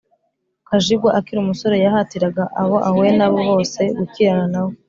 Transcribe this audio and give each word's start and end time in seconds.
Kajwiga 0.67 1.07
akiri 1.19 1.37
umusore 1.41 1.75
yahatiraga 1.85 2.43
abo 2.61 2.77
ahuye 2.87 3.11
nab 3.17 3.33
o 3.39 3.41
bose 3.49 3.79
gukirana 3.97 4.45
na 4.53 4.59
we 4.65 4.71